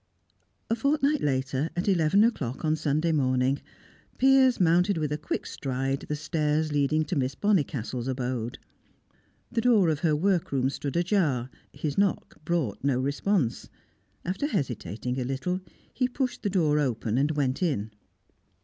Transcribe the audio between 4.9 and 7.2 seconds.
with a quick stride the stairs leading to